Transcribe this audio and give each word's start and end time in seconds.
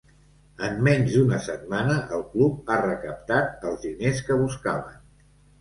En 0.67 0.79
menys 0.87 1.17
d’una 1.17 1.41
setmana 1.49 1.99
el 2.17 2.25
club 2.31 2.71
ha 2.71 2.79
recaptat 2.87 3.69
els 3.73 3.87
diners 3.87 4.27
que 4.31 4.43
buscaven. 4.45 4.99